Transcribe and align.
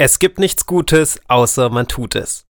Es 0.00 0.20
gibt 0.20 0.38
nichts 0.38 0.64
Gutes, 0.64 1.20
außer 1.26 1.70
man 1.70 1.88
tut 1.88 2.14
es. 2.14 2.46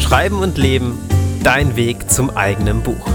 Schreiben 0.00 0.38
und 0.38 0.56
Leben, 0.56 0.98
dein 1.42 1.76
Weg 1.76 2.10
zum 2.10 2.30
eigenen 2.30 2.82
Buch. 2.82 3.06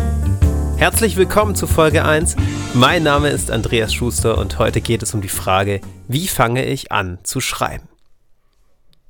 Herzlich 0.77 1.15
willkommen 1.15 1.55
zu 1.55 1.65
Folge 1.65 2.05
1. 2.05 2.35
Mein 2.75 3.01
Name 3.01 3.29
ist 3.29 3.49
Andreas 3.49 3.91
Schuster 3.91 4.37
und 4.37 4.59
heute 4.59 4.79
geht 4.79 5.01
es 5.01 5.15
um 5.15 5.21
die 5.21 5.27
Frage, 5.27 5.81
wie 6.07 6.27
fange 6.27 6.65
ich 6.65 6.91
an 6.91 7.17
zu 7.23 7.41
schreiben? 7.41 7.87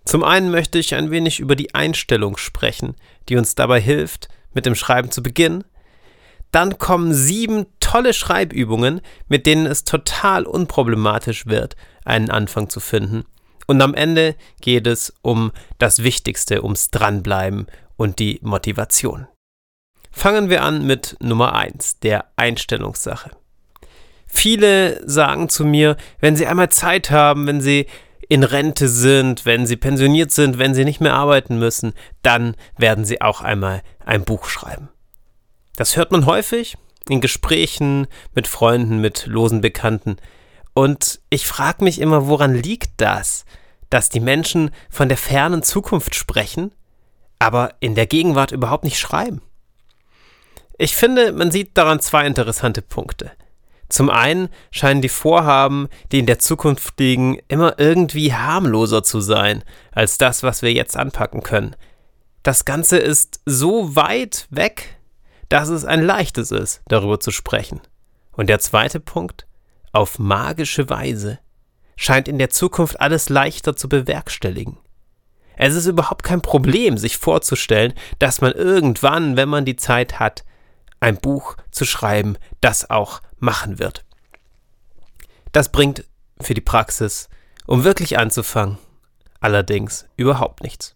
Zum 0.05 0.23
einen 0.23 0.49
möchte 0.49 0.79
ich 0.79 0.95
ein 0.95 1.11
wenig 1.11 1.41
über 1.41 1.57
die 1.57 1.75
Einstellung 1.75 2.37
sprechen, 2.37 2.95
die 3.27 3.35
uns 3.35 3.55
dabei 3.55 3.81
hilft, 3.81 4.29
mit 4.53 4.65
dem 4.65 4.75
Schreiben 4.75 5.11
zu 5.11 5.21
beginnen. 5.21 5.65
Dann 6.55 6.77
kommen 6.77 7.13
sieben 7.13 7.65
tolle 7.81 8.13
Schreibübungen, 8.13 9.01
mit 9.27 9.45
denen 9.45 9.65
es 9.65 9.83
total 9.83 10.45
unproblematisch 10.45 11.47
wird, 11.47 11.75
einen 12.05 12.29
Anfang 12.29 12.69
zu 12.69 12.79
finden. 12.79 13.25
Und 13.67 13.81
am 13.81 13.93
Ende 13.93 14.35
geht 14.61 14.87
es 14.87 15.13
um 15.21 15.51
das 15.79 16.01
Wichtigste, 16.01 16.63
ums 16.63 16.91
Dranbleiben 16.91 17.67
und 17.97 18.19
die 18.19 18.39
Motivation. 18.41 19.27
Fangen 20.11 20.49
wir 20.49 20.63
an 20.63 20.87
mit 20.87 21.17
Nummer 21.19 21.55
eins, 21.55 21.99
der 21.99 22.23
Einstellungssache. 22.37 23.31
Viele 24.25 25.05
sagen 25.05 25.49
zu 25.49 25.65
mir, 25.65 25.97
wenn 26.21 26.37
sie 26.37 26.47
einmal 26.47 26.69
Zeit 26.69 27.11
haben, 27.11 27.47
wenn 27.47 27.59
sie 27.59 27.85
in 28.29 28.43
Rente 28.43 28.87
sind, 28.87 29.45
wenn 29.45 29.65
sie 29.65 29.75
pensioniert 29.75 30.31
sind, 30.31 30.57
wenn 30.57 30.73
sie 30.73 30.85
nicht 30.85 31.01
mehr 31.01 31.15
arbeiten 31.15 31.59
müssen, 31.59 31.91
dann 32.21 32.55
werden 32.77 33.03
sie 33.03 33.19
auch 33.19 33.41
einmal 33.41 33.81
ein 34.05 34.23
Buch 34.23 34.45
schreiben. 34.45 34.87
Das 35.75 35.97
hört 35.97 36.11
man 36.11 36.25
häufig 36.25 36.77
in 37.09 37.21
Gesprächen 37.21 38.07
mit 38.33 38.47
Freunden, 38.47 38.99
mit 38.99 39.25
losen 39.25 39.61
Bekannten. 39.61 40.17
Und 40.73 41.19
ich 41.29 41.47
frage 41.47 41.83
mich 41.83 41.99
immer, 41.99 42.27
woran 42.27 42.55
liegt 42.55 42.91
das, 42.97 43.45
dass 43.89 44.09
die 44.09 44.19
Menschen 44.19 44.71
von 44.89 45.07
der 45.09 45.17
fernen 45.17 45.63
Zukunft 45.63 46.15
sprechen, 46.15 46.73
aber 47.39 47.75
in 47.79 47.95
der 47.95 48.07
Gegenwart 48.07 48.51
überhaupt 48.51 48.83
nicht 48.83 48.99
schreiben? 48.99 49.41
Ich 50.77 50.95
finde, 50.95 51.31
man 51.31 51.51
sieht 51.51 51.77
daran 51.77 51.99
zwei 51.99 52.25
interessante 52.25 52.81
Punkte. 52.81 53.31
Zum 53.87 54.09
einen 54.09 54.49
scheinen 54.71 55.01
die 55.01 55.09
Vorhaben, 55.09 55.87
die 56.11 56.19
in 56.19 56.25
der 56.25 56.39
Zukunft 56.39 56.99
liegen, 56.99 57.39
immer 57.47 57.79
irgendwie 57.79 58.33
harmloser 58.33 59.03
zu 59.03 59.21
sein 59.21 59.63
als 59.91 60.17
das, 60.17 60.43
was 60.43 60.63
wir 60.63 60.73
jetzt 60.73 60.97
anpacken 60.97 61.43
können. 61.43 61.75
Das 62.43 62.65
Ganze 62.65 62.97
ist 62.97 63.39
so 63.45 63.95
weit 63.95 64.47
weg, 64.49 64.97
dass 65.49 65.69
es 65.69 65.85
ein 65.85 66.01
leichtes 66.01 66.51
ist, 66.51 66.81
darüber 66.87 67.19
zu 67.19 67.31
sprechen. 67.31 67.81
Und 68.31 68.47
der 68.47 68.59
zweite 68.59 68.99
Punkt, 68.99 69.47
auf 69.91 70.19
magische 70.19 70.89
Weise 70.89 71.39
scheint 71.95 72.27
in 72.27 72.37
der 72.37 72.49
Zukunft 72.49 72.99
alles 72.99 73.29
leichter 73.29 73.75
zu 73.75 73.87
bewerkstelligen. 73.87 74.77
Es 75.57 75.73
ist 75.73 75.85
überhaupt 75.85 76.23
kein 76.23 76.41
Problem, 76.41 76.97
sich 76.97 77.17
vorzustellen, 77.17 77.93
dass 78.19 78.41
man 78.41 78.51
irgendwann, 78.51 79.37
wenn 79.37 79.47
man 79.47 79.63
die 79.63 79.77
Zeit 79.77 80.19
hat, 80.19 80.43
ein 80.99 81.17
Buch 81.17 81.55
zu 81.71 81.85
schreiben, 81.85 82.37
das 82.59 82.89
auch 82.89 83.21
machen 83.39 83.79
wird. 83.79 84.03
Das 85.51 85.71
bringt 85.71 86.03
für 86.41 86.53
die 86.53 86.61
Praxis, 86.61 87.29
um 87.67 87.85
wirklich 87.85 88.17
anzufangen, 88.17 88.77
allerdings 89.39 90.07
überhaupt 90.17 90.61
nichts. 90.61 90.94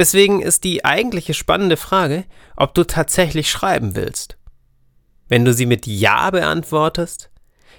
Deswegen 0.00 0.40
ist 0.40 0.64
die 0.64 0.82
eigentliche 0.82 1.34
spannende 1.34 1.76
Frage, 1.76 2.24
ob 2.56 2.72
du 2.72 2.84
tatsächlich 2.84 3.50
schreiben 3.50 3.96
willst. 3.96 4.38
Wenn 5.28 5.44
du 5.44 5.52
sie 5.52 5.66
mit 5.66 5.86
Ja 5.86 6.30
beantwortest, 6.30 7.30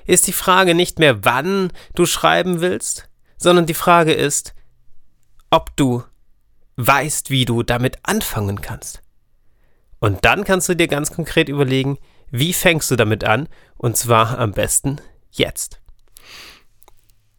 ist 0.05 0.28
die 0.28 0.31
Frage 0.31 0.75
nicht 0.75 1.00
mehr, 1.00 1.25
wann 1.25 1.72
du 1.95 2.05
schreiben 2.05 2.61
willst, 2.61 3.09
sondern 3.38 3.66
die 3.66 3.73
Frage 3.73 4.13
ist, 4.13 4.53
ob 5.50 5.75
du 5.75 6.03
weißt, 6.75 7.31
wie 7.31 7.45
du 7.45 7.63
damit 7.63 7.97
anfangen 8.03 8.62
kannst. 8.62 9.01
Und 9.97 10.24
dann 10.24 10.44
kannst 10.44 10.69
du 10.69 10.75
dir 10.75 10.88
ganz 10.88 11.12
konkret 11.12 11.50
überlegen, 11.50 11.97
wie 12.29 12.53
fängst 12.53 12.91
du 12.91 12.97
damit 12.97 13.24
an, 13.24 13.50
und 13.78 13.97
zwar 13.97 14.38
am 14.38 14.51
besten 14.51 15.01
jetzt. 15.31 15.81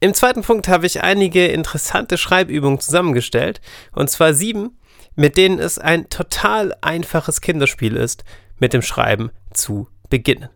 Im 0.03 0.15
zweiten 0.15 0.43
Punkt 0.43 0.67
habe 0.67 0.85
ich 0.85 1.05
einige 1.05 1.47
interessante 1.47 2.19
Schreibübungen 2.19 2.81
zusammengestellt, 2.81 3.61
und 3.93 4.11
zwar 4.11 4.35
sieben, 4.35 4.77
mit 5.15 5.37
denen 5.37 5.59
es 5.59 5.79
ein 5.79 6.09
total 6.09 6.75
einfaches 6.81 7.41
Kinderspiel 7.41 7.97
ist, 7.97 8.25
mit 8.59 8.73
dem 8.73 8.83
Schreiben 8.83 9.31
zu 9.53 9.89
beginnen. 10.09 10.49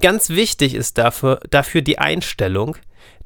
Ganz 0.00 0.30
wichtig 0.30 0.74
ist 0.74 0.98
dafür, 0.98 1.40
dafür 1.50 1.82
die 1.82 1.98
Einstellung, 1.98 2.76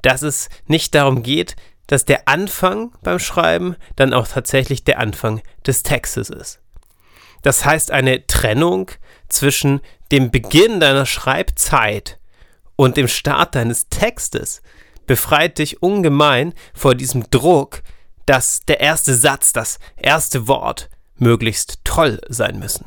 dass 0.03 0.23
es 0.23 0.49
nicht 0.67 0.95
darum 0.95 1.23
geht, 1.23 1.57
dass 1.87 2.05
der 2.05 2.29
Anfang 2.29 2.93
beim 3.03 3.19
Schreiben 3.19 3.77
dann 3.95 4.13
auch 4.13 4.27
tatsächlich 4.27 4.85
der 4.85 4.99
Anfang 4.99 5.41
des 5.67 5.83
Textes 5.83 6.31
ist. 6.31 6.61
Das 7.43 7.65
heißt 7.65 7.93
eine 7.93 8.27
Trennung 8.27 8.91
zwischen 9.29 9.81
dem 10.11 10.31
Beginn 10.31 10.81
deiner 10.81 11.07
Schreibzeit 11.07 12.19
und 12.75 12.97
dem 12.97 13.09
Start 13.09 13.55
deines 13.55 13.89
Textes 13.89 14.63
befreit 15.07 15.59
dich 15.59 15.83
ungemein 15.83 16.55
vor 16.75 16.95
diesem 16.95 17.31
Druck, 17.31 17.83
dass 18.27 18.61
der 18.67 18.81
erste 18.81 19.15
Satz, 19.15 19.53
das 19.53 19.79
erste 19.97 20.49
Wort 20.49 20.91
möglichst 21.17 21.79
toll 21.85 22.21
sein 22.29 22.59
müssen. 22.59 22.87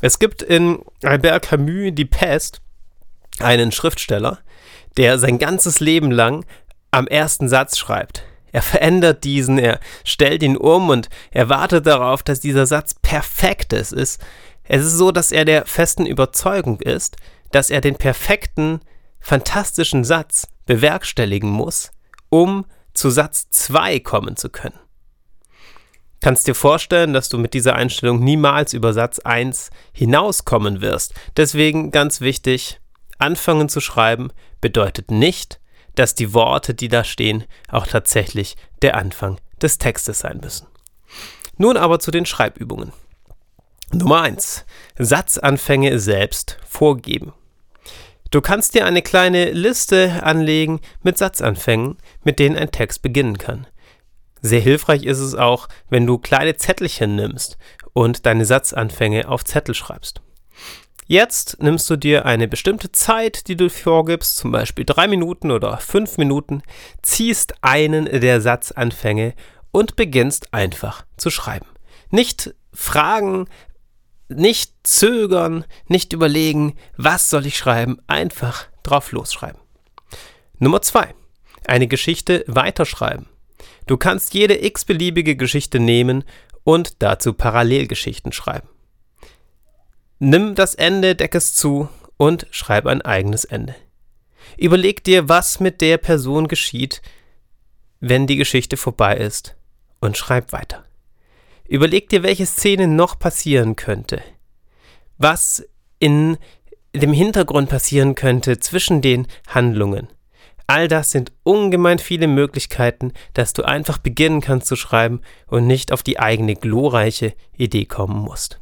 Es 0.00 0.18
gibt 0.18 0.42
in 0.42 0.82
Albert 1.02 1.48
Camus 1.48 1.94
Die 1.94 2.04
Pest 2.04 2.62
einen 3.40 3.72
Schriftsteller, 3.72 4.38
der 4.96 5.18
sein 5.18 5.38
ganzes 5.38 5.80
Leben 5.80 6.10
lang 6.10 6.44
am 6.90 7.06
ersten 7.06 7.48
Satz 7.48 7.76
schreibt. 7.76 8.24
Er 8.50 8.62
verändert 8.62 9.24
diesen, 9.24 9.58
er 9.58 9.78
stellt 10.04 10.42
ihn 10.42 10.56
um 10.56 10.88
und 10.88 11.08
er 11.30 11.48
wartet 11.48 11.86
darauf, 11.86 12.22
dass 12.22 12.40
dieser 12.40 12.66
Satz 12.66 12.94
perfekt 12.94 13.72
ist. 13.72 13.92
Es 13.92 14.18
ist 14.84 14.96
so, 14.96 15.12
dass 15.12 15.32
er 15.32 15.44
der 15.44 15.66
festen 15.66 16.06
Überzeugung 16.06 16.80
ist, 16.80 17.16
dass 17.52 17.70
er 17.70 17.80
den 17.80 17.96
perfekten, 17.96 18.80
fantastischen 19.20 20.04
Satz 20.04 20.48
bewerkstelligen 20.66 21.50
muss, 21.50 21.90
um 22.30 22.64
zu 22.98 23.10
Satz 23.10 23.48
2 23.50 24.00
kommen 24.00 24.36
zu 24.36 24.50
können. 24.50 24.78
Kannst 26.20 26.48
dir 26.48 26.56
vorstellen, 26.56 27.12
dass 27.12 27.28
du 27.28 27.38
mit 27.38 27.54
dieser 27.54 27.76
Einstellung 27.76 28.18
niemals 28.18 28.72
über 28.72 28.92
Satz 28.92 29.20
1 29.20 29.70
hinauskommen 29.92 30.80
wirst. 30.80 31.14
Deswegen 31.36 31.92
ganz 31.92 32.20
wichtig, 32.20 32.80
anfangen 33.18 33.68
zu 33.68 33.80
schreiben 33.80 34.32
bedeutet 34.60 35.12
nicht, 35.12 35.60
dass 35.94 36.16
die 36.16 36.34
Worte, 36.34 36.74
die 36.74 36.88
da 36.88 37.04
stehen, 37.04 37.44
auch 37.68 37.86
tatsächlich 37.86 38.56
der 38.82 38.96
Anfang 38.96 39.40
des 39.62 39.78
Textes 39.78 40.18
sein 40.18 40.38
müssen. 40.42 40.66
Nun 41.56 41.76
aber 41.76 42.00
zu 42.00 42.10
den 42.10 42.26
Schreibübungen. 42.26 42.92
Nummer 43.92 44.22
1. 44.22 44.66
Satzanfänge 44.98 46.00
selbst 46.00 46.58
vorgeben. 46.66 47.32
Du 48.30 48.42
kannst 48.42 48.74
dir 48.74 48.84
eine 48.84 49.00
kleine 49.00 49.52
Liste 49.52 50.22
anlegen 50.22 50.80
mit 51.02 51.16
Satzanfängen, 51.16 51.96
mit 52.24 52.38
denen 52.38 52.56
ein 52.56 52.70
Text 52.70 53.00
beginnen 53.00 53.38
kann. 53.38 53.66
Sehr 54.42 54.60
hilfreich 54.60 55.04
ist 55.04 55.18
es 55.18 55.34
auch, 55.34 55.68
wenn 55.88 56.06
du 56.06 56.18
kleine 56.18 56.56
Zettelchen 56.56 57.16
nimmst 57.16 57.56
und 57.94 58.26
deine 58.26 58.44
Satzanfänge 58.44 59.28
auf 59.28 59.44
Zettel 59.44 59.74
schreibst. 59.74 60.20
Jetzt 61.06 61.62
nimmst 61.62 61.88
du 61.88 61.96
dir 61.96 62.26
eine 62.26 62.48
bestimmte 62.48 62.92
Zeit, 62.92 63.48
die 63.48 63.56
du 63.56 63.70
vorgibst, 63.70 64.36
zum 64.36 64.52
Beispiel 64.52 64.84
drei 64.84 65.08
Minuten 65.08 65.50
oder 65.50 65.78
fünf 65.78 66.18
Minuten, 66.18 66.62
ziehst 67.00 67.54
einen 67.62 68.04
der 68.04 68.42
Satzanfänge 68.42 69.32
und 69.70 69.96
beginnst 69.96 70.52
einfach 70.52 71.06
zu 71.16 71.30
schreiben. 71.30 71.66
Nicht 72.10 72.54
fragen, 72.74 73.48
nicht 74.28 74.72
zögern, 74.82 75.64
nicht 75.86 76.12
überlegen, 76.12 76.76
was 76.96 77.30
soll 77.30 77.46
ich 77.46 77.56
schreiben, 77.56 77.98
einfach 78.06 78.66
drauf 78.82 79.12
losschreiben. 79.12 79.60
Nummer 80.58 80.82
zwei: 80.82 81.14
Eine 81.66 81.88
Geschichte 81.88 82.44
weiterschreiben. 82.46 83.26
Du 83.86 83.96
kannst 83.96 84.34
jede 84.34 84.64
x-beliebige 84.64 85.36
Geschichte 85.36 85.80
nehmen 85.80 86.24
und 86.64 87.02
dazu 87.02 87.32
Parallelgeschichten 87.32 88.32
schreiben. 88.32 88.68
Nimm 90.18 90.54
das 90.54 90.74
Ende, 90.74 91.14
deck 91.14 91.34
es 91.34 91.54
zu 91.54 91.88
und 92.16 92.46
schreib 92.50 92.86
ein 92.86 93.02
eigenes 93.02 93.44
Ende. 93.44 93.74
Überleg 94.56 95.04
dir, 95.04 95.28
was 95.28 95.60
mit 95.60 95.80
der 95.80 95.96
Person 95.98 96.48
geschieht, 96.48 97.00
wenn 98.00 98.26
die 98.26 98.36
Geschichte 98.36 98.76
vorbei 98.76 99.16
ist 99.16 99.56
und 100.00 100.16
schreib 100.16 100.52
weiter. 100.52 100.84
Überleg 101.68 102.08
dir, 102.08 102.22
welche 102.22 102.46
Szene 102.46 102.88
noch 102.88 103.18
passieren 103.18 103.76
könnte. 103.76 104.22
Was 105.18 105.62
in 105.98 106.38
dem 106.94 107.12
Hintergrund 107.12 107.68
passieren 107.68 108.14
könnte 108.14 108.58
zwischen 108.58 109.02
den 109.02 109.26
Handlungen. 109.46 110.08
All 110.66 110.88
das 110.88 111.10
sind 111.10 111.32
ungemein 111.44 111.98
viele 111.98 112.26
Möglichkeiten, 112.26 113.12
dass 113.34 113.52
du 113.52 113.62
einfach 113.62 113.98
beginnen 113.98 114.40
kannst 114.40 114.66
zu 114.66 114.76
schreiben 114.76 115.20
und 115.46 115.66
nicht 115.66 115.92
auf 115.92 116.02
die 116.02 116.18
eigene 116.18 116.56
glorreiche 116.56 117.34
Idee 117.56 117.84
kommen 117.84 118.18
musst. 118.18 118.60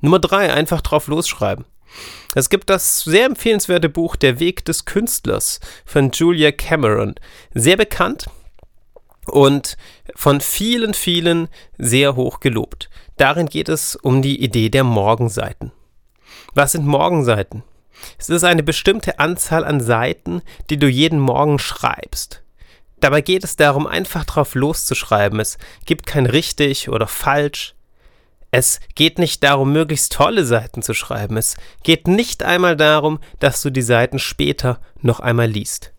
Nummer 0.00 0.18
drei, 0.18 0.52
einfach 0.52 0.80
drauf 0.80 1.06
losschreiben. 1.06 1.66
Es 2.34 2.50
gibt 2.50 2.70
das 2.70 3.02
sehr 3.02 3.26
empfehlenswerte 3.26 3.88
Buch 3.88 4.16
Der 4.16 4.40
Weg 4.40 4.64
des 4.64 4.84
Künstlers 4.84 5.60
von 5.84 6.10
Julia 6.12 6.52
Cameron. 6.52 7.14
Sehr 7.54 7.76
bekannt 7.76 8.26
und 9.28 9.76
von 10.14 10.40
vielen, 10.40 10.94
vielen 10.94 11.48
sehr 11.76 12.16
hoch 12.16 12.40
gelobt. 12.40 12.90
Darin 13.16 13.46
geht 13.46 13.68
es 13.68 13.96
um 13.96 14.22
die 14.22 14.42
Idee 14.42 14.68
der 14.68 14.84
Morgenseiten. 14.84 15.72
Was 16.54 16.72
sind 16.72 16.86
Morgenseiten? 16.86 17.62
Es 18.18 18.28
ist 18.28 18.44
eine 18.44 18.62
bestimmte 18.62 19.18
Anzahl 19.18 19.64
an 19.64 19.80
Seiten, 19.80 20.42
die 20.70 20.76
du 20.78 20.88
jeden 20.88 21.18
Morgen 21.18 21.58
schreibst. 21.58 22.42
Dabei 23.00 23.20
geht 23.20 23.44
es 23.44 23.56
darum, 23.56 23.86
einfach 23.86 24.24
drauf 24.24 24.54
loszuschreiben. 24.54 25.38
Es 25.40 25.58
gibt 25.84 26.06
kein 26.06 26.26
richtig 26.26 26.88
oder 26.88 27.06
falsch. 27.06 27.74
Es 28.50 28.80
geht 28.94 29.18
nicht 29.18 29.42
darum, 29.44 29.72
möglichst 29.72 30.12
tolle 30.12 30.44
Seiten 30.44 30.82
zu 30.82 30.94
schreiben. 30.94 31.36
Es 31.36 31.56
geht 31.82 32.08
nicht 32.08 32.42
einmal 32.42 32.76
darum, 32.76 33.18
dass 33.40 33.62
du 33.62 33.70
die 33.70 33.82
Seiten 33.82 34.18
später 34.18 34.80
noch 35.00 35.20
einmal 35.20 35.48
liest. 35.48 35.92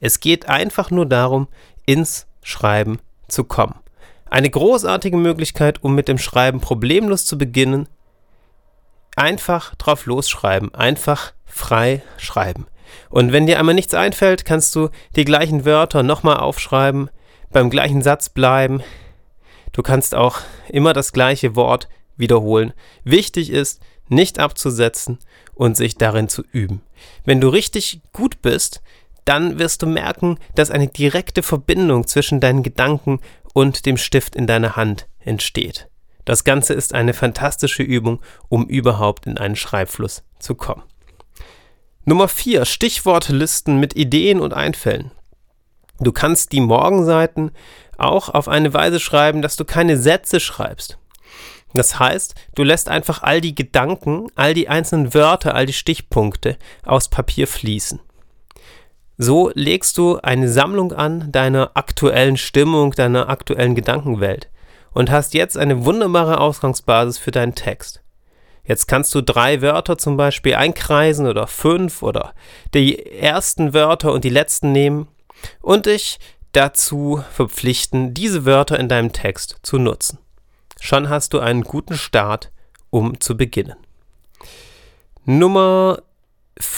Es 0.00 0.20
geht 0.20 0.48
einfach 0.48 0.90
nur 0.90 1.06
darum, 1.06 1.48
ins 1.84 2.26
Schreiben 2.46 3.00
zu 3.26 3.42
kommen. 3.42 3.74
Eine 4.30 4.48
großartige 4.48 5.16
Möglichkeit, 5.16 5.82
um 5.82 5.96
mit 5.96 6.06
dem 6.06 6.18
Schreiben 6.18 6.60
problemlos 6.60 7.26
zu 7.26 7.36
beginnen. 7.36 7.88
Einfach 9.16 9.74
drauf 9.74 10.06
losschreiben, 10.06 10.72
einfach 10.72 11.32
frei 11.44 12.02
schreiben. 12.18 12.66
Und 13.10 13.32
wenn 13.32 13.46
dir 13.46 13.58
einmal 13.58 13.74
nichts 13.74 13.94
einfällt, 13.94 14.44
kannst 14.44 14.76
du 14.76 14.90
die 15.16 15.24
gleichen 15.24 15.64
Wörter 15.64 16.04
nochmal 16.04 16.36
aufschreiben, 16.36 17.10
beim 17.50 17.68
gleichen 17.68 18.02
Satz 18.02 18.28
bleiben. 18.28 18.80
Du 19.72 19.82
kannst 19.82 20.14
auch 20.14 20.38
immer 20.68 20.92
das 20.92 21.12
gleiche 21.12 21.56
Wort 21.56 21.88
wiederholen. 22.16 22.72
Wichtig 23.02 23.50
ist, 23.50 23.80
nicht 24.08 24.38
abzusetzen 24.38 25.18
und 25.54 25.76
sich 25.76 25.96
darin 25.96 26.28
zu 26.28 26.44
üben. 26.52 26.82
Wenn 27.24 27.40
du 27.40 27.48
richtig 27.48 28.02
gut 28.12 28.40
bist, 28.40 28.82
dann 29.26 29.58
wirst 29.58 29.82
du 29.82 29.86
merken, 29.86 30.38
dass 30.54 30.70
eine 30.70 30.88
direkte 30.88 31.42
Verbindung 31.42 32.06
zwischen 32.06 32.40
deinen 32.40 32.62
Gedanken 32.62 33.20
und 33.52 33.84
dem 33.84 33.98
Stift 33.98 34.34
in 34.34 34.46
deiner 34.46 34.76
Hand 34.76 35.06
entsteht. 35.20 35.88
Das 36.24 36.44
Ganze 36.44 36.74
ist 36.74 36.94
eine 36.94 37.12
fantastische 37.12 37.82
Übung, 37.82 38.20
um 38.48 38.66
überhaupt 38.66 39.26
in 39.26 39.38
einen 39.38 39.56
Schreibfluss 39.56 40.24
zu 40.38 40.54
kommen. 40.54 40.82
Nummer 42.04 42.28
4. 42.28 42.64
Stichwortlisten 42.64 43.78
mit 43.78 43.96
Ideen 43.96 44.40
und 44.40 44.54
Einfällen. 44.54 45.10
Du 45.98 46.12
kannst 46.12 46.52
die 46.52 46.60
Morgenseiten 46.60 47.50
auch 47.98 48.28
auf 48.28 48.48
eine 48.48 48.74
Weise 48.74 49.00
schreiben, 49.00 49.42
dass 49.42 49.56
du 49.56 49.64
keine 49.64 49.96
Sätze 49.96 50.40
schreibst. 50.40 50.98
Das 51.74 51.98
heißt, 51.98 52.34
du 52.54 52.62
lässt 52.62 52.88
einfach 52.88 53.22
all 53.22 53.40
die 53.40 53.54
Gedanken, 53.54 54.28
all 54.34 54.54
die 54.54 54.68
einzelnen 54.68 55.14
Wörter, 55.14 55.54
all 55.54 55.66
die 55.66 55.72
Stichpunkte 55.72 56.56
aus 56.84 57.08
Papier 57.08 57.46
fließen. 57.48 58.00
So 59.18 59.50
legst 59.54 59.96
du 59.96 60.18
eine 60.18 60.48
Sammlung 60.48 60.92
an 60.92 61.32
deiner 61.32 61.70
aktuellen 61.74 62.36
Stimmung, 62.36 62.92
deiner 62.92 63.28
aktuellen 63.28 63.74
Gedankenwelt 63.74 64.50
und 64.92 65.10
hast 65.10 65.34
jetzt 65.34 65.56
eine 65.56 65.84
wunderbare 65.84 66.40
Ausgangsbasis 66.40 67.18
für 67.18 67.30
deinen 67.30 67.54
Text. 67.54 68.02
Jetzt 68.64 68.88
kannst 68.88 69.14
du 69.14 69.22
drei 69.22 69.62
Wörter 69.62 69.96
zum 69.96 70.16
Beispiel 70.16 70.56
einkreisen 70.56 71.26
oder 71.26 71.46
fünf 71.46 72.02
oder 72.02 72.34
die 72.74 73.06
ersten 73.06 73.72
Wörter 73.72 74.12
und 74.12 74.24
die 74.24 74.30
letzten 74.30 74.72
nehmen 74.72 75.08
und 75.62 75.86
dich 75.86 76.18
dazu 76.52 77.22
verpflichten, 77.32 78.12
diese 78.12 78.44
Wörter 78.44 78.78
in 78.78 78.88
deinem 78.88 79.12
Text 79.12 79.58
zu 79.62 79.78
nutzen. 79.78 80.18
Schon 80.80 81.08
hast 81.08 81.32
du 81.32 81.38
einen 81.38 81.62
guten 81.62 81.96
Start, 81.96 82.50
um 82.90 83.20
zu 83.20 83.36
beginnen. 83.36 83.76
Nummer 85.24 86.02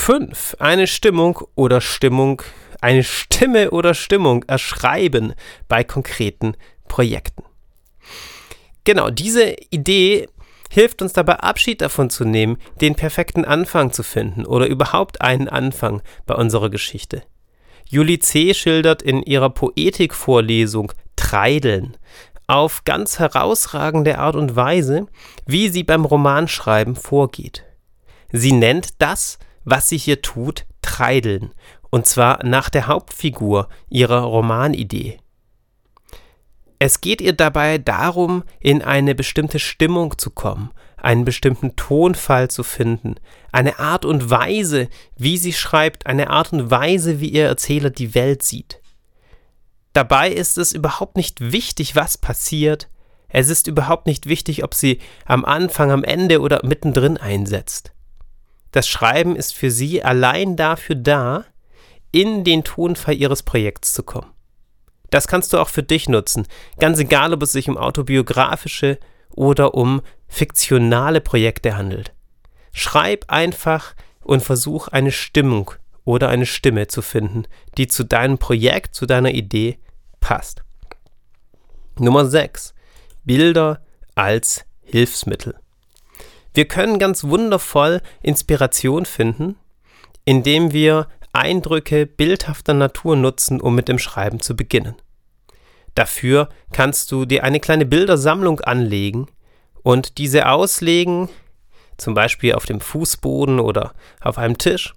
5. 0.08 0.56
Eine 0.58 0.86
Stimmung 0.86 1.38
oder 1.54 1.82
Stimmung, 1.82 2.40
eine 2.80 3.04
Stimme 3.04 3.72
oder 3.72 3.92
Stimmung 3.92 4.42
erschreiben 4.44 5.34
bei 5.68 5.84
konkreten 5.84 6.54
Projekten. 6.88 7.44
Genau, 8.84 9.10
diese 9.10 9.54
Idee 9.68 10.30
hilft 10.70 11.02
uns 11.02 11.12
dabei, 11.12 11.40
Abschied 11.40 11.82
davon 11.82 12.08
zu 12.08 12.24
nehmen, 12.24 12.56
den 12.80 12.94
perfekten 12.94 13.44
Anfang 13.44 13.92
zu 13.92 14.02
finden 14.02 14.46
oder 14.46 14.66
überhaupt 14.66 15.20
einen 15.20 15.46
Anfang 15.46 16.00
bei 16.24 16.34
unserer 16.36 16.70
Geschichte. 16.70 17.22
Julie 17.86 18.18
C. 18.18 18.54
schildert 18.54 19.02
in 19.02 19.22
ihrer 19.22 19.50
Poetikvorlesung 19.50 20.90
Treideln 21.16 21.98
auf 22.46 22.84
ganz 22.84 23.18
herausragende 23.18 24.16
Art 24.16 24.36
und 24.36 24.56
Weise, 24.56 25.06
wie 25.44 25.68
sie 25.68 25.82
beim 25.82 26.06
Romanschreiben 26.06 26.96
vorgeht. 26.96 27.64
Sie 28.32 28.52
nennt 28.52 29.02
das, 29.02 29.38
was 29.70 29.88
sie 29.88 29.98
hier 29.98 30.22
tut, 30.22 30.66
Treideln, 30.82 31.52
und 31.90 32.06
zwar 32.06 32.44
nach 32.44 32.70
der 32.70 32.86
Hauptfigur 32.86 33.68
ihrer 33.88 34.20
Romanidee. 34.20 35.18
Es 36.78 37.00
geht 37.00 37.20
ihr 37.20 37.32
dabei 37.32 37.78
darum, 37.78 38.44
in 38.60 38.82
eine 38.82 39.14
bestimmte 39.14 39.58
Stimmung 39.58 40.16
zu 40.16 40.30
kommen, 40.30 40.70
einen 40.96 41.24
bestimmten 41.24 41.74
Tonfall 41.76 42.48
zu 42.50 42.62
finden, 42.62 43.16
eine 43.50 43.78
Art 43.78 44.04
und 44.04 44.30
Weise, 44.30 44.88
wie 45.16 45.38
sie 45.38 45.52
schreibt, 45.52 46.06
eine 46.06 46.30
Art 46.30 46.52
und 46.52 46.70
Weise, 46.70 47.20
wie 47.20 47.28
ihr 47.28 47.46
Erzähler 47.46 47.90
die 47.90 48.14
Welt 48.14 48.42
sieht. 48.42 48.80
Dabei 49.92 50.30
ist 50.30 50.58
es 50.58 50.72
überhaupt 50.72 51.16
nicht 51.16 51.52
wichtig, 51.52 51.96
was 51.96 52.18
passiert, 52.18 52.88
es 53.28 53.48
ist 53.50 53.66
überhaupt 53.66 54.06
nicht 54.06 54.26
wichtig, 54.26 54.64
ob 54.64 54.74
sie 54.74 55.00
am 55.26 55.44
Anfang, 55.44 55.90
am 55.90 56.04
Ende 56.04 56.40
oder 56.40 56.64
mittendrin 56.64 57.18
einsetzt. 57.18 57.92
Das 58.72 58.88
Schreiben 58.88 59.36
ist 59.36 59.54
für 59.54 59.70
sie 59.70 60.02
allein 60.02 60.56
dafür 60.56 60.96
da, 60.96 61.44
in 62.12 62.44
den 62.44 62.64
Tonfall 62.64 63.16
ihres 63.16 63.42
Projekts 63.42 63.92
zu 63.92 64.02
kommen. 64.02 64.30
Das 65.10 65.26
kannst 65.26 65.52
du 65.52 65.58
auch 65.58 65.68
für 65.68 65.82
dich 65.82 66.08
nutzen. 66.08 66.46
Ganz 66.78 66.98
egal, 66.98 67.32
ob 67.32 67.42
es 67.42 67.52
sich 67.52 67.68
um 67.68 67.78
autobiografische 67.78 68.98
oder 69.30 69.74
um 69.74 70.02
fiktionale 70.26 71.20
Projekte 71.20 71.76
handelt. 71.76 72.12
Schreib 72.72 73.24
einfach 73.28 73.94
und 74.20 74.42
versuch 74.42 74.88
eine 74.88 75.12
Stimmung 75.12 75.72
oder 76.04 76.28
eine 76.28 76.46
Stimme 76.46 76.86
zu 76.88 77.02
finden, 77.02 77.44
die 77.76 77.86
zu 77.86 78.04
deinem 78.04 78.38
Projekt, 78.38 78.94
zu 78.94 79.06
deiner 79.06 79.30
Idee 79.30 79.78
passt. 80.20 80.62
Nummer 81.98 82.26
6. 82.26 82.74
Bilder 83.24 83.82
als 84.14 84.64
Hilfsmittel. 84.82 85.54
Wir 86.58 86.66
können 86.66 86.98
ganz 86.98 87.22
wundervoll 87.22 88.02
Inspiration 88.20 89.06
finden, 89.06 89.54
indem 90.24 90.72
wir 90.72 91.06
Eindrücke 91.32 92.04
bildhafter 92.04 92.74
Natur 92.74 93.14
nutzen, 93.14 93.60
um 93.60 93.76
mit 93.76 93.86
dem 93.86 94.00
Schreiben 94.00 94.40
zu 94.40 94.56
beginnen. 94.56 94.96
Dafür 95.94 96.48
kannst 96.72 97.12
du 97.12 97.26
dir 97.26 97.44
eine 97.44 97.60
kleine 97.60 97.86
Bildersammlung 97.86 98.58
anlegen 98.58 99.28
und 99.84 100.18
diese 100.18 100.48
auslegen, 100.48 101.28
zum 101.96 102.14
Beispiel 102.14 102.54
auf 102.54 102.66
dem 102.66 102.80
Fußboden 102.80 103.60
oder 103.60 103.94
auf 104.20 104.36
einem 104.36 104.58
Tisch, 104.58 104.94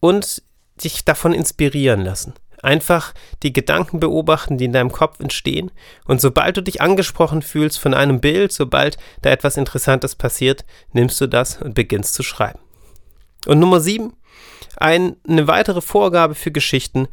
und 0.00 0.42
dich 0.82 1.04
davon 1.04 1.34
inspirieren 1.34 2.00
lassen. 2.06 2.32
Einfach 2.66 3.14
die 3.44 3.52
Gedanken 3.52 4.00
beobachten, 4.00 4.58
die 4.58 4.64
in 4.64 4.72
deinem 4.72 4.90
Kopf 4.90 5.20
entstehen. 5.20 5.70
Und 6.04 6.20
sobald 6.20 6.56
du 6.56 6.62
dich 6.64 6.80
angesprochen 6.80 7.42
fühlst 7.42 7.78
von 7.78 7.94
einem 7.94 8.20
Bild, 8.20 8.50
sobald 8.50 8.98
da 9.22 9.30
etwas 9.30 9.56
Interessantes 9.56 10.16
passiert, 10.16 10.64
nimmst 10.92 11.20
du 11.20 11.28
das 11.28 11.62
und 11.62 11.76
beginnst 11.76 12.14
zu 12.14 12.24
schreiben. 12.24 12.58
Und 13.46 13.60
Nummer 13.60 13.78
sieben, 13.78 14.14
ein, 14.78 15.14
eine 15.28 15.46
weitere 15.46 15.80
Vorgabe 15.80 16.34
für 16.34 16.50
Geschichten 16.50 17.06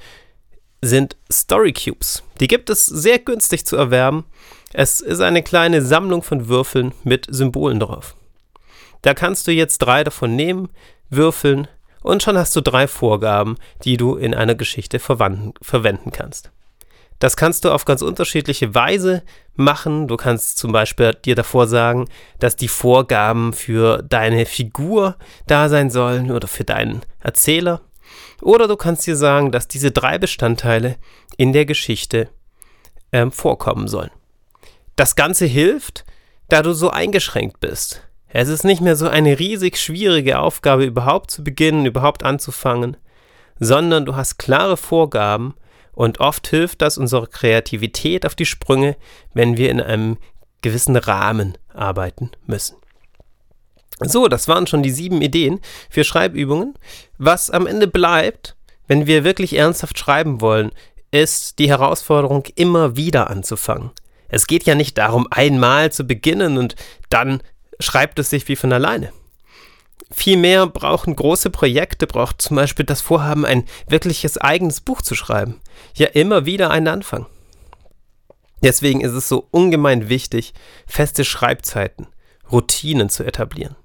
sind 0.81 1.17
Story 1.31 1.71
Cubes. 1.71 2.23
Die 2.39 2.47
gibt 2.47 2.71
es 2.71 2.87
sehr 2.87 3.19
günstig 3.19 3.67
zu 3.67 3.75
erwerben. 3.75 4.25
Es 4.73 5.01
ist 5.01 5.21
eine 5.21 5.43
kleine 5.43 5.83
Sammlung 5.83 6.23
von 6.23 6.47
Würfeln 6.47 6.95
mit 7.03 7.27
Symbolen 7.29 7.79
drauf. 7.79 8.15
Da 9.03 9.13
kannst 9.13 9.45
du 9.45 9.51
jetzt 9.51 9.77
drei 9.77 10.03
davon 10.03 10.35
nehmen, 10.35 10.69
würfeln 11.11 11.67
und 12.03 12.21
schon 12.21 12.37
hast 12.37 12.55
du 12.55 12.61
drei 12.61 12.87
Vorgaben, 12.87 13.57
die 13.83 13.97
du 13.97 14.15
in 14.15 14.35
einer 14.35 14.55
Geschichte 14.55 14.99
verwenden 14.99 16.11
kannst. 16.11 16.51
Das 17.19 17.37
kannst 17.37 17.63
du 17.63 17.71
auf 17.71 17.85
ganz 17.85 18.01
unterschiedliche 18.01 18.75
Weise 18.75 19.23
machen. 19.55 20.09
Du 20.09 20.17
kannst 20.17 20.57
zum 20.57 20.73
Beispiel 20.73 21.13
dir 21.13 21.35
davor 21.35 21.67
sagen, 21.67 22.09
dass 22.39 22.57
die 22.57 22.67
Vorgaben 22.67 23.53
für 23.53 24.03
deine 24.03 24.45
Figur 24.45 25.15
da 25.47 25.69
sein 25.69 25.89
sollen 25.89 26.31
oder 26.31 26.49
für 26.49 26.65
deinen 26.65 27.01
Erzähler. 27.21 27.81
Oder 28.41 28.67
du 28.67 28.75
kannst 28.75 29.07
dir 29.07 29.15
sagen, 29.15 29.51
dass 29.51 29.69
diese 29.69 29.91
drei 29.91 30.17
Bestandteile 30.17 30.97
in 31.37 31.53
der 31.53 31.65
Geschichte 31.65 32.29
ähm, 33.13 33.31
vorkommen 33.31 33.87
sollen. 33.87 34.11
Das 34.97 35.15
Ganze 35.15 35.45
hilft, 35.45 36.03
da 36.49 36.61
du 36.61 36.73
so 36.73 36.89
eingeschränkt 36.89 37.61
bist. 37.61 38.03
Es 38.35 38.49
ist 38.49 38.63
nicht 38.63 38.81
mehr 38.81 38.95
so 38.95 39.07
eine 39.07 39.37
riesig 39.37 39.77
schwierige 39.77 40.39
Aufgabe, 40.39 40.85
überhaupt 40.85 41.29
zu 41.29 41.43
beginnen, 41.43 41.85
überhaupt 41.85 42.23
anzufangen, 42.23 42.97
sondern 43.59 44.05
du 44.05 44.15
hast 44.15 44.39
klare 44.39 44.75
Vorgaben 44.75 45.53
und 45.91 46.19
oft 46.19 46.47
hilft 46.47 46.81
das 46.81 46.97
unserer 46.97 47.27
Kreativität 47.27 48.25
auf 48.25 48.33
die 48.33 48.47
Sprünge, 48.47 48.97
wenn 49.35 49.55
wir 49.57 49.69
in 49.69 49.79
einem 49.79 50.17
gewissen 50.63 50.95
Rahmen 50.95 51.59
arbeiten 51.75 52.31
müssen. 52.47 52.77
So, 53.99 54.27
das 54.27 54.47
waren 54.47 54.65
schon 54.65 54.81
die 54.81 54.89
sieben 54.89 55.21
Ideen 55.21 55.59
für 55.91 56.03
Schreibübungen. 56.03 56.73
Was 57.19 57.51
am 57.51 57.67
Ende 57.67 57.85
bleibt, 57.85 58.55
wenn 58.87 59.05
wir 59.05 59.23
wirklich 59.23 59.55
ernsthaft 59.55 59.99
schreiben 59.99 60.41
wollen, 60.41 60.71
ist 61.11 61.59
die 61.59 61.69
Herausforderung, 61.69 62.45
immer 62.55 62.97
wieder 62.97 63.29
anzufangen. 63.29 63.91
Es 64.27 64.47
geht 64.47 64.63
ja 64.63 64.73
nicht 64.73 64.97
darum, 64.97 65.27
einmal 65.29 65.91
zu 65.91 66.05
beginnen 66.05 66.57
und 66.57 66.75
dann 67.09 67.43
schreibt 67.83 68.19
es 68.19 68.29
sich 68.29 68.47
wie 68.47 68.55
von 68.55 68.73
alleine. 68.73 69.11
Vielmehr 70.11 70.67
brauchen 70.67 71.15
große 71.15 71.49
Projekte, 71.49 72.07
braucht 72.07 72.41
zum 72.41 72.55
Beispiel 72.55 72.85
das 72.85 73.01
Vorhaben, 73.01 73.45
ein 73.45 73.65
wirkliches 73.87 74.37
eigenes 74.37 74.81
Buch 74.81 75.01
zu 75.01 75.15
schreiben. 75.15 75.59
Ja, 75.95 76.07
immer 76.07 76.45
wieder 76.45 76.69
einen 76.69 76.87
Anfang. 76.87 77.25
Deswegen 78.61 79.01
ist 79.01 79.13
es 79.13 79.27
so 79.27 79.47
ungemein 79.51 80.09
wichtig, 80.09 80.53
feste 80.87 81.25
Schreibzeiten, 81.25 82.07
Routinen 82.51 83.09
zu 83.09 83.23
etablieren. 83.23 83.75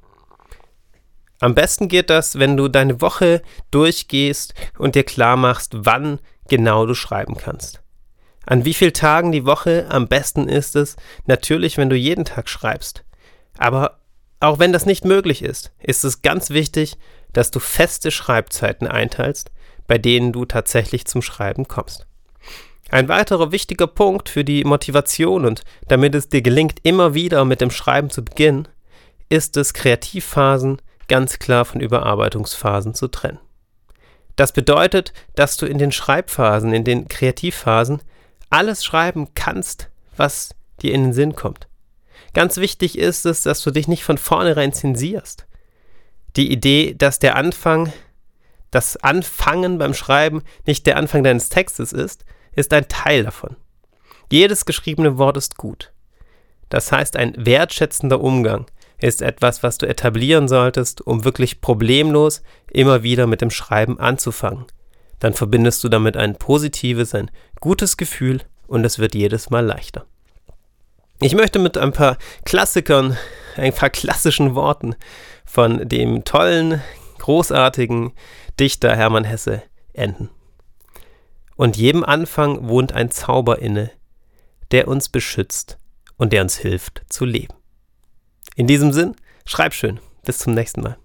Am 1.41 1.55
besten 1.55 1.89
geht 1.89 2.11
das, 2.11 2.39
wenn 2.39 2.57
du 2.57 2.69
deine 2.69 3.01
Woche 3.01 3.43
durchgehst 3.71 4.55
und 4.77 4.95
dir 4.95 5.05
klar 5.05 5.37
machst, 5.37 5.73
wann 5.75 6.21
genau 6.49 6.85
du 6.87 6.95
schreiben 6.95 7.37
kannst. 7.37 7.81
An 8.45 8.65
wie 8.65 8.75
vielen 8.75 8.93
Tagen 8.93 9.31
die 9.31 9.45
Woche 9.45 9.87
am 9.89 10.09
besten 10.09 10.49
ist 10.49 10.75
es, 10.75 10.97
natürlich, 11.27 11.77
wenn 11.77 11.91
du 11.91 11.97
jeden 11.97 12.25
Tag 12.25 12.49
schreibst. 12.49 13.05
Aber 13.59 13.99
auch 14.41 14.59
wenn 14.59 14.73
das 14.73 14.87
nicht 14.87 15.05
möglich 15.05 15.43
ist, 15.43 15.73
ist 15.79 16.05
es 16.05 16.23
ganz 16.23 16.51
wichtig, 16.51 16.97
dass 17.33 17.51
du 17.51 17.61
feste 17.61 18.11
Schreibzeiten 18.11 18.87
einteilst, 18.87 19.51
bei 19.87 19.99
denen 19.99 20.33
du 20.33 20.45
tatsächlich 20.45 21.07
zum 21.07 21.23
Schreiben 21.23 21.69
kommst. 21.69 22.07
Ein 22.91 23.09
weiterer 23.09 23.53
wichtiger 23.53 23.87
Punkt 23.87 24.31
für 24.31 24.45
die 24.45 24.65
Motivation 24.65 25.45
und 25.45 25.63
damit 25.89 26.15
es 26.15 26.31
dir 26.31 26.41
gelingt, 26.41 26.79
immer 26.85 27.13
wieder 27.13 27.45
mit 27.45 27.61
dem 27.61 27.71
Schreiben 27.71 28.09
zu 28.09 28.25
beginnen, 28.25 28.67
ist 29.29 29.59
es, 29.59 29.75
Kreativphasen 29.75 30.81
ganz 31.07 31.39
klar 31.39 31.65
von 31.65 31.81
Überarbeitungsphasen 31.81 32.95
zu 32.95 33.09
trennen. 33.09 33.41
Das 34.37 34.53
bedeutet, 34.53 35.13
dass 35.35 35.57
du 35.57 35.67
in 35.67 35.79
den 35.79 35.93
Schreibphasen, 35.93 36.73
in 36.73 36.85
den 36.85 37.09
Kreativphasen 37.09 38.01
alles 38.51 38.85
schreiben 38.85 39.29
kannst, 39.35 39.91
was 40.17 40.55
dir 40.81 40.95
in 40.95 41.05
den 41.05 41.13
Sinn 41.13 41.35
kommt. 41.35 41.68
Ganz 42.39 42.59
wichtig 42.59 42.97
ist 42.97 43.27
es, 43.27 43.43
dass 43.43 43.63
du 43.63 43.73
dich 43.73 43.89
nicht 43.89 44.05
von 44.05 44.17
vornherein 44.17 44.73
zensierst. 44.73 45.49
Die 46.37 46.53
Idee, 46.53 46.95
dass 46.97 47.19
der 47.19 47.35
Anfang, 47.35 47.93
das 48.71 48.97
Anfangen 48.97 49.77
beim 49.77 49.93
Schreiben 49.93 50.45
nicht 50.65 50.87
der 50.87 50.99
Anfang 50.99 51.25
deines 51.25 51.49
Textes 51.49 51.93
ist, 51.93 52.25
ist 52.55 52.73
ein 52.73 52.87
Teil 52.87 53.25
davon. 53.25 53.57
Jedes 54.31 54.67
geschriebene 54.67 55.19
Wort 55.19 55.37
ist 55.37 55.57
gut. 55.57 55.93
Das 56.69 56.93
heißt, 56.93 57.17
ein 57.17 57.35
wertschätzender 57.37 58.21
Umgang 58.21 58.67
ist 58.99 59.21
etwas, 59.21 59.65
was 59.65 59.79
du 59.79 59.89
etablieren 59.89 60.47
solltest, 60.47 61.05
um 61.05 61.25
wirklich 61.25 61.61
problemlos 61.61 62.43
immer 62.71 63.03
wieder 63.03 63.27
mit 63.27 63.41
dem 63.41 63.51
Schreiben 63.51 63.99
anzufangen. 63.99 64.67
Dann 65.19 65.35
verbindest 65.35 65.83
du 65.83 65.89
damit 65.89 66.17
ein 66.17 66.37
positives, 66.37 67.17
ein 67.17 67.33
gutes 67.59 67.97
Gefühl 67.97 68.43
und 68.69 68.87
es 68.87 69.01
wird 69.01 69.17
jedes 69.17 69.51
Mal 69.51 69.67
leichter. 69.67 70.07
Ich 71.21 71.35
möchte 71.35 71.59
mit 71.59 71.77
ein 71.77 71.93
paar 71.93 72.17
Klassikern, 72.45 73.17
ein 73.57 73.73
paar 73.73 73.91
klassischen 73.91 74.55
Worten 74.55 74.95
von 75.45 75.89
dem 75.89 76.25
tollen, 76.25 76.81
großartigen 77.19 78.13
Dichter 78.61 78.95
Hermann 78.95 79.25
Hesse 79.25 79.63
enden. 79.93 80.31
Und 81.57 81.77
jedem 81.77 82.05
Anfang 82.05 82.69
wohnt 82.69 82.93
ein 82.93 83.11
Zauber 83.11 83.59
inne, 83.59 83.91
der 84.71 84.87
uns 84.87 85.09
beschützt 85.09 85.79
und 86.19 86.33
der 86.33 86.43
uns 86.43 86.57
hilft 86.57 87.03
zu 87.09 87.25
leben. 87.25 87.55
In 88.55 88.69
diesem 88.69 88.93
Sinn, 88.93 89.17
schreib 89.45 89.75
schön. 89.75 89.99
Bis 90.25 90.39
zum 90.39 90.55
nächsten 90.55 90.83
Mal. 90.83 90.99